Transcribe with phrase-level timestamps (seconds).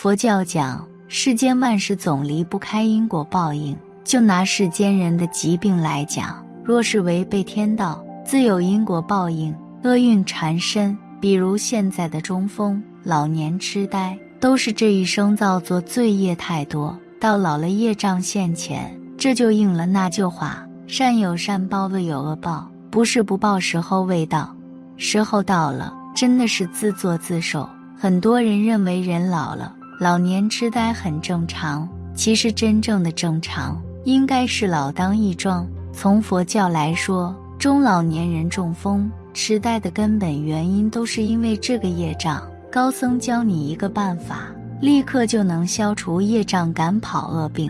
[0.00, 9.52] 佛教讲世间万事总离不开因果报应，就拿世间人的疾病来讲，若是违背天道，自有因果报应，
[9.82, 10.96] 厄运缠身。
[11.20, 24.54] 比如现在的中风、老年痴呆，都是这一生造作罪业太多，到老了业障现前，这就应了那句话：善有善报，恶有恶报，不是不报，时候未到。
[24.96, 27.68] 时候到了，真的是自作自受。
[27.96, 29.74] 很多人认为人老了。
[30.00, 35.66] 老年痴呆很正常，其实真正的正常应该是老当益壮。
[35.92, 42.40] 从佛教来说，中老年人中风、痴呆的根本原因都是因为这个业障。
[42.70, 44.42] 高僧教你一个办法，
[44.80, 47.68] 立刻就能消除业障，赶跑恶病。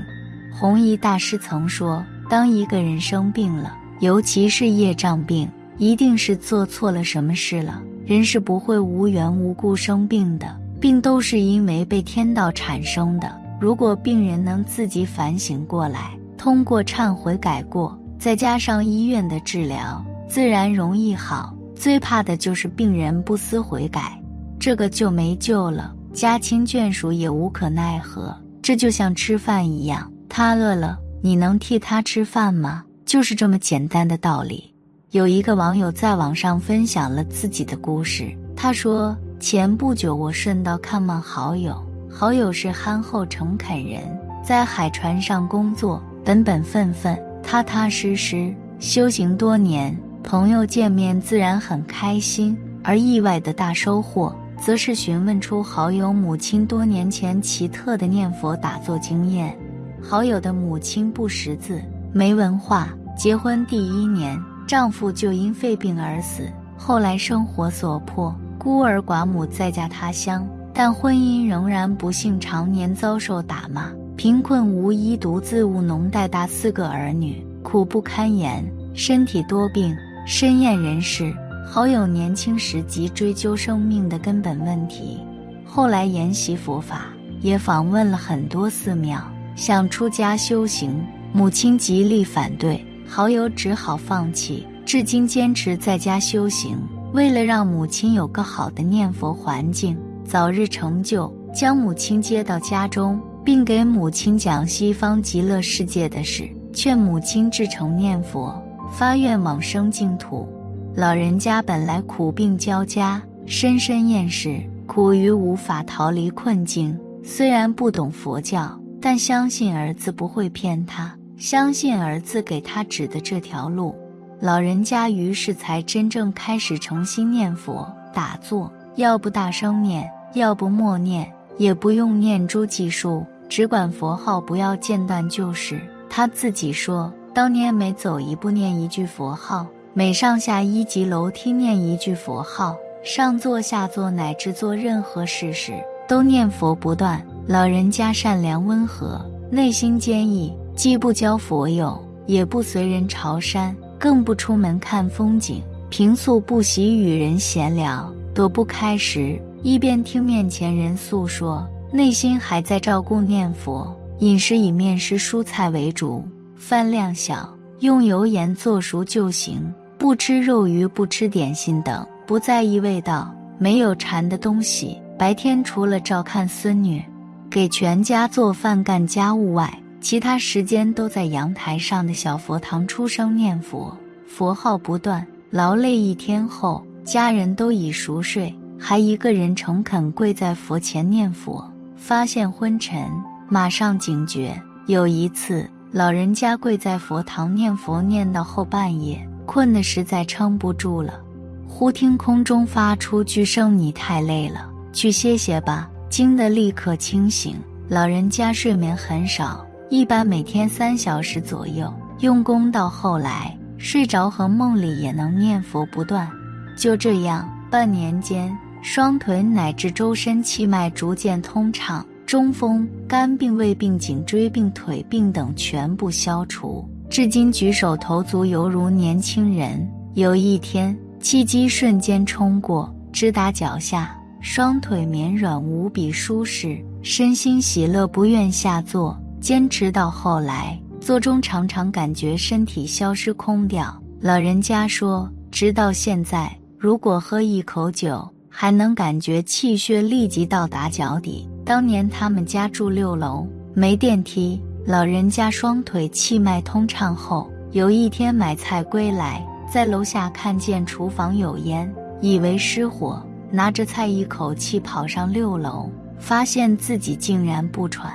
[0.53, 7.81] 弘一大师曾说，当一个人生病了，尤其是业障病，一定是做错了什么事了。
[8.05, 10.55] 人是不会无缘无故生病的。
[10.81, 13.31] 病都是因为被天道产生的。
[13.61, 21.53] 如果病人能自己反省过来，通过忏悔改过，再加上医院的治疗，自然容易好。
[21.75, 24.21] 最怕的就是病人不思悔改，
[24.59, 25.95] 这个就没救了。
[26.13, 28.37] 家亲眷属也无可奈何。
[28.63, 32.85] 这就像吃饭一样，他饿了，你能替他吃饭吗？
[33.05, 34.73] 就是这么简单的道理。
[35.11, 39.17] 有一个网友在网上分享了自己的故事，他说。
[39.41, 44.03] 前不久，我顺道看望好友，好友是憨厚诚恳人，
[44.45, 49.97] 在海船上工作，本本分分，踏踏实实，修行多年。
[50.25, 59.57] 朋友见面自然很开心，而意外的大收获，则是询问出好友母亲多年前奇特的念佛打坐经验。
[60.03, 61.81] 好友的母亲不识字，
[62.13, 64.37] 没文化，结婚第一年，
[64.67, 66.43] 丈夫就因肺病而死，
[66.77, 68.35] 后来生活所迫。
[68.59, 78.65] 孤儿寡母在家他乡，但婚姻仍然不幸，常年遭受打骂，贫困无依，独自务农带大四个儿女，苦不堪言，
[78.95, 81.33] 身体多病，深厌人世。
[81.71, 85.21] 好友年轻时即追究生命的根本问题，
[85.65, 87.07] 后来研习佛法，
[87.41, 89.23] 也访问了很多寺庙，
[89.55, 91.01] 想出家修行，
[91.33, 96.77] 母亲极力反对，好友只好放弃，至今坚持在家修行。
[97.13, 110.47] 为了让母亲有个好的念佛环境，早日成就，将母亲接到家中，并给母亲讲西方极乐世界的事，劝母亲至诚念佛，发愿往生净土。
[110.95, 116.99] 老人家本来苦病交加，深深厌世，苦于无法逃离困境。
[117.25, 123.95] 虽然不懂佛教，但相信儿子不会骗他，相信儿子给他指的这条路。
[124.41, 135.81] 老人家于是才真正开始诚心念佛打坐，要不大声念，要不默念，也不用念珠计数，只管佛号不要间断就是。
[136.09, 145.73] 他自己说，当年每走一步念一句佛号，每上下一级楼梯念一句佛号，上坐下坐乃至做任何事时
[146.07, 147.21] 都念佛不断。
[147.49, 149.21] 老人家善良温和，
[149.51, 153.75] 内心坚毅，既不交佛友，也不随人朝山。
[153.99, 163.95] 更不出门看风景，平素不喜与人闲聊，躲不开时，一边听面前人诉说，内心还在照顾念佛。
[164.21, 166.25] 饮食以面食、蔬菜为主，
[166.57, 167.49] 饭量小，
[167.81, 169.61] 用油盐做熟就行。
[169.97, 174.97] 不吃肉鱼，不吃点心等，不在意味道，没有馋的东西。
[175.19, 177.03] 白天除了照看孙女，
[177.51, 183.97] 给全家做饭、干家务外，其他时间都在阳台上的小佛堂出声念佛，
[184.27, 185.27] 佛号不断。
[185.51, 191.69] 劳累一天后，家人都已熟睡，还一个人诚恳跪在佛前念佛。
[191.97, 193.11] 发现昏沉，
[193.49, 194.61] 马上警觉。
[194.87, 201.21] 有一次，老人家跪在佛堂念佛，念到后半夜，困得实在撑不住了，
[201.67, 207.57] 忽听空中发出句声：“你太累了，去歇歇吧。”惊得立刻清醒。
[207.89, 209.67] 老人家睡眠很少。
[209.91, 211.91] 一般每天三小时左右，
[212.21, 216.29] 用功到后来睡着和梦里也能念佛不断。
[216.77, 229.89] 就这样，半年间，双腿乃至周身气脉逐渐通畅，中风、肝病、胃病、颈椎病、腿病等全部消除，至今举手投足犹如年轻人。
[230.13, 239.19] 有一天，气机瞬间冲过，直达脚下，双腿绵软无比舒适，身心喜乐，不愿下坐。
[239.41, 243.95] 坚持到后来，坐中常常感觉身体消失空掉。
[244.21, 251.49] 老人家说，直到现在，如果喝一口酒，还能感觉气血立即到达脚底。
[251.65, 261.89] 当年他们家住六楼，没电梯，老人家双腿气脉通畅后，有一天买菜归来，在楼下看见厨房有烟，
[262.21, 265.89] 以为失火，拿着菜一口气跑上六楼，
[266.19, 268.13] 发现自己竟然不喘。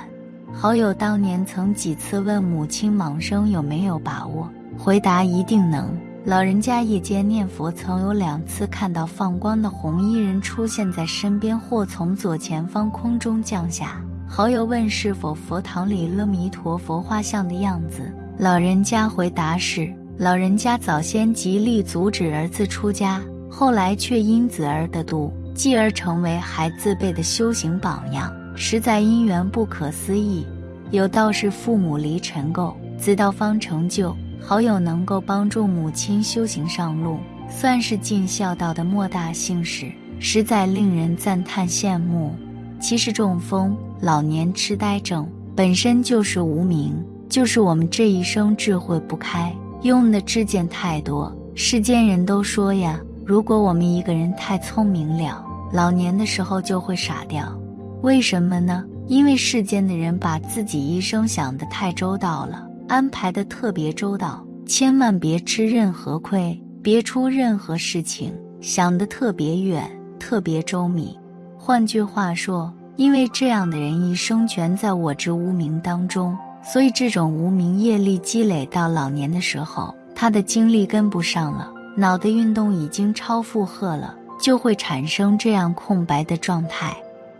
[0.56, 4.48] 好友当年曾几次问母亲往生有没有把握，
[4.78, 5.94] 回答一定能。
[6.24, 14.00] 老人家夜间念佛，曾有两次看到放光的红衣人出现在身边，或从左前方空中降下。
[14.26, 19.92] 好友问是否佛堂里阿弥陀佛画像的样子，老人家回答是。
[20.16, 23.20] 老人家早先极力阻止儿子出家，
[23.50, 30.46] 后来却因子而得度，继而成为孩子辈的修行榜样，实在因缘不可思议。
[30.90, 34.14] 有道是父母离尘垢，子道方成就。
[34.40, 37.18] 好友能够帮助母亲修行上路，
[37.48, 42.34] 算是尽孝道的莫大幸事，实在令人赞叹羡慕。
[42.78, 46.94] 其实中风、老年痴呆症本身就是无名，
[47.26, 51.34] 就是我们这一生智慧不开，用的知见太多。
[51.54, 55.42] 世间人都说呀，如果我们一个人太聪明了，
[55.72, 57.58] 老年的时候就会傻掉。
[58.04, 58.84] 为什么呢？
[59.06, 62.68] 因为世间的人把自己一生想得太周到了。
[62.86, 68.30] 安排的特别周到，千万别吃任何亏，别出任何事情，
[68.60, 69.90] 想得特别远，
[70.20, 71.18] 特别周密。
[71.56, 86.94] 换句话说，因为这样的人一生全在我执无名当中，所以这种无名业力积累到老年的时候，他的精力跟不上了，脑的运动已经超负荷了，就会产生这样空白的状态。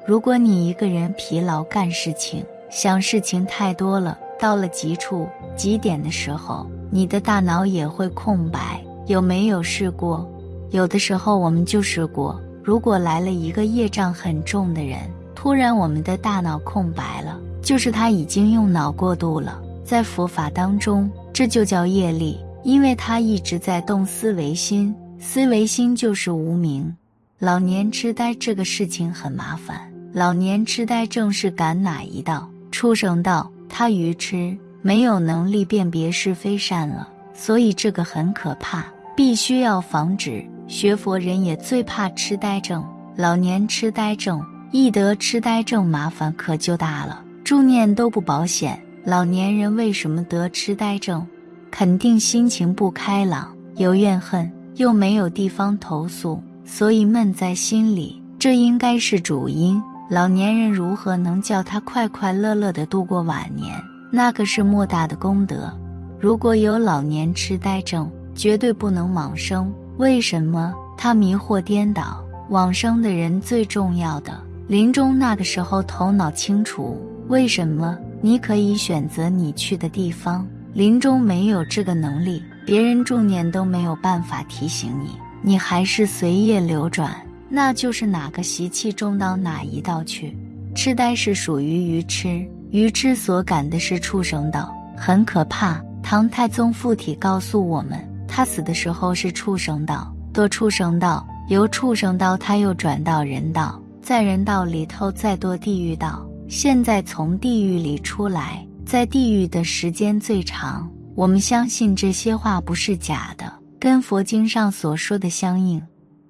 [0.06, 4.18] 如果你一个人疲劳干事情，想事情太多了。
[4.38, 8.78] 到了极处、极点的时候，你的大脑也会空白。
[9.06, 10.28] 有没有试过？
[10.72, 12.38] 有的时候我们就试过。
[12.62, 14.98] 如果来了一个业障很重的人，
[15.34, 19.62] 突然我们的大脑空白了，就是他已经用脑过度了。
[19.84, 26.94] 在佛法当中，这就叫业力，因为他一直在动思维心，思维心就是无名。
[27.38, 29.90] 老年痴呆这个事情很麻烦。
[30.16, 32.48] 老年痴呆症是赶哪一道？
[32.70, 33.50] 畜生道。
[33.68, 38.84] 他愚痴，没有能力辨别是非善恶，所以这个很可怕，
[39.16, 40.46] 必须要防止。
[40.68, 42.84] 学佛人也最怕痴呆症，
[43.16, 44.40] 老年痴呆症
[44.70, 48.80] 一得痴呆症，麻烦可就大了，助念都不保险。
[49.02, 51.26] 老年人为什么得痴呆症？
[51.72, 59.82] 肯定心情不开朗，有怨恨，又没有地方投诉，所以闷在心里，这应该是主因。
[60.10, 63.74] 老年人如何能叫他快快乐乐地度过晚年？
[64.10, 65.72] 那可是莫大的功德。
[66.20, 69.72] 如果有老年痴呆症，绝对不能往生。
[69.96, 70.74] 为什么？
[70.96, 72.22] 他迷惑颠倒。
[72.50, 77.00] 往生的人最重要的，临终那个时候头脑清楚。
[77.28, 77.96] 为什么？
[78.20, 80.46] 你可以选择你去的地方。
[80.74, 87.10] 临终没有这个能力，别人助念都没有办法提醒你，你还是随业流转。
[87.54, 90.36] 那就是哪个习气重到哪一道去，
[90.74, 95.80] 痴呆是属于愚痴，愚痴所感的是畜生道，很可怕。
[96.02, 97.96] 唐太宗附体告诉我们，
[98.26, 110.90] 他死的时候是畜生道，堕畜生道，由畜生道他又转到人道，在人道里头再堕地狱道，现在从地狱里出来，在地狱的时间最长。
[111.14, 115.80] 我们相信这些话不是假的，跟佛经上所说的相应。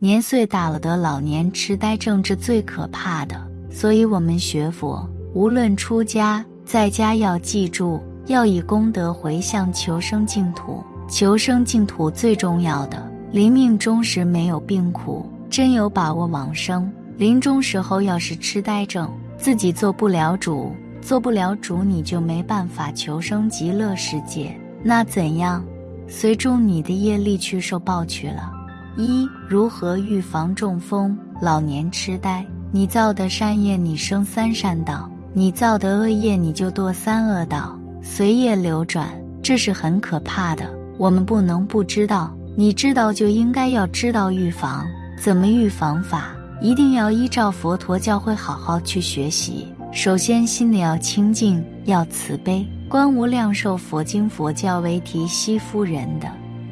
[0.05, 10.85] 年岁大了得老年痴呆症是最可怕的，所以我们学佛，无论出家在家，要记住要以功德回向求生净土。
[11.09, 16.93] 求生净土最重要的，临命终时没有病苦，真有把握往生。
[17.17, 20.71] 临终时候要是痴呆症，自己做不了主，
[21.01, 24.55] 做不了主，你就没办法求生极乐世界。
[24.83, 25.65] 那怎样？
[26.07, 28.53] 随住你的业力去受报去了。
[28.97, 32.47] 一如何预防中风、老年痴呆？
[32.71, 37.77] 你造的善业，你生三善道；你造的恶业，你就堕三恶道。
[38.01, 39.09] 随业流转，
[39.43, 40.73] 这是很可怕的。
[40.97, 44.87] 我们不能不知道，你知道就应该要知道预防。
[45.21, 46.33] 怎么预防法？
[46.61, 49.67] 一定要依照佛陀教诲好好去学习。
[49.91, 52.65] 首先，心里要清净，要慈悲。
[52.89, 56.29] 观无量寿佛经佛教为提西夫人的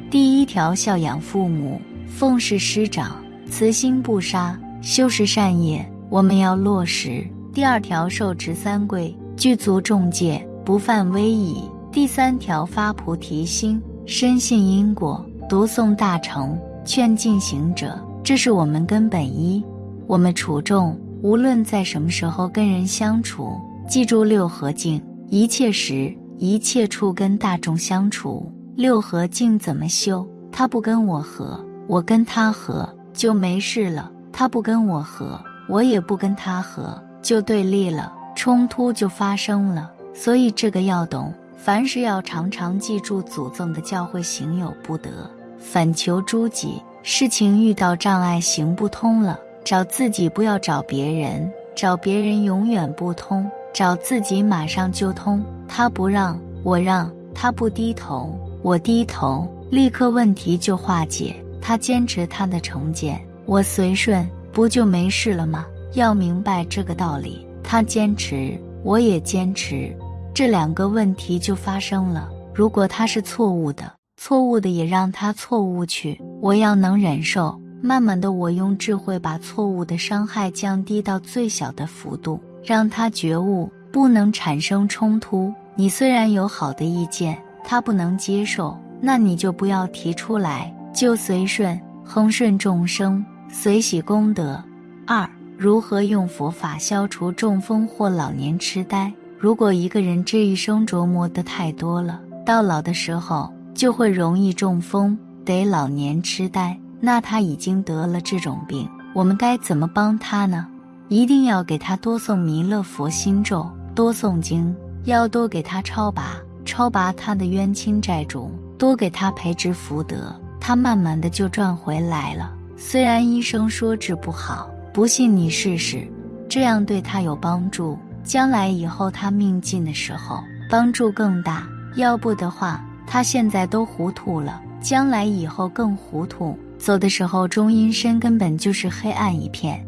[0.09, 1.81] 第一条：孝养父母。
[2.07, 7.25] 奉事师长，慈心不杀，修持善业，我们要落实。
[7.53, 11.57] 第二条，受持三规，具足众戒，不犯威仪。
[11.91, 19.63] 第三条，发菩提心，深信因果，读诵大乘，劝进行者，这是我们根本一。
[20.07, 30.27] 我们处众无论在什么时候跟人相处，记住六合镜，一切时一切处跟大众相处，六合镜怎么修？
[30.51, 39.91] 他不跟我合，我跟他合就没事了；他不跟我合，我也不跟他合，就对立了，冲突就发生了。
[40.13, 45.09] 所以这个要懂，凡事要常常记住祖宗的教诲：行有不得，
[45.57, 46.81] 反求诸己。
[47.01, 51.51] 事情遇到障碍行不通了，找自己，不要找别人。
[51.75, 55.43] 找别人永远不通，找自己马上就通。
[55.67, 59.47] 他不让我让，他不低头我低头。
[59.71, 61.42] 立刻问题就化解。
[61.65, 65.65] 他坚持他的成见，我随顺，不就没事了吗？
[65.93, 67.47] 要明白这个道理。
[67.63, 69.95] 他坚持，我也坚持，
[70.33, 72.29] 这两个问题就发生了。
[72.53, 76.19] 如果他是错误的，错误的也让他错误去。
[76.41, 85.49] 我要能忍受，慢慢的，我用智慧把错误的伤害降低到最小的幅度，让他觉悟，不能产生冲突。
[85.75, 88.77] 你虽然有好的意见，他不能接受。
[89.05, 94.63] 那你就不要提出来，就随顺，亨顺众生，随喜功德。
[95.07, 99.11] 二、如何用佛法消除中风或老年痴呆？
[99.39, 110.67] 如果一个人这一生琢磨的太多了，到老的时候就会容易中风，得老年痴呆，那他已经得了这种病，我们该怎么帮他呢？
[111.09, 114.73] 一定要给他多诵弥勒佛心咒，多诵经，
[115.05, 118.51] 要多给他超拔，超拔他的冤亲债主。
[118.75, 120.35] 多给他培植福德，
[120.65, 122.53] 他慢慢的就赚回来了。
[122.77, 126.07] 虽然医生说治不好，不信你试试，
[126.47, 127.97] 这样对他有帮助。
[128.23, 131.67] 将来以后他命尽的时候，帮助更大。
[131.97, 136.57] 要不的话，他现在都糊涂了，将来以后更糊涂。
[136.77, 139.85] 走的时候，中阴身根本就是黑暗一片。